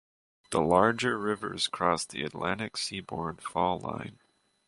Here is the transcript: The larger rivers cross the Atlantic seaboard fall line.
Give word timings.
The 0.49 0.61
larger 0.61 1.15
rivers 1.19 1.67
cross 1.67 2.05
the 2.05 2.23
Atlantic 2.23 2.75
seaboard 2.75 3.39
fall 3.39 3.77
line. 3.79 4.17